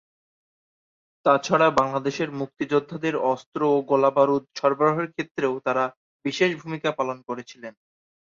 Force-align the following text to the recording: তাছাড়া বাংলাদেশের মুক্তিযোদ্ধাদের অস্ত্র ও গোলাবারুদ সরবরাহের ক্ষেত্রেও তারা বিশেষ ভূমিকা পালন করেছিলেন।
তাছাড়া 1.25 1.67
বাংলাদেশের 1.79 2.29
মুক্তিযোদ্ধাদের 2.39 3.15
অস্ত্র 3.31 3.59
ও 3.69 3.87
গোলাবারুদ 3.89 4.43
সরবরাহের 4.57 5.07
ক্ষেত্রেও 5.13 5.53
তারা 5.65 5.83
বিশেষ 6.25 6.51
ভূমিকা 6.61 6.89
পালন 6.99 7.17
করেছিলেন। 7.27 7.73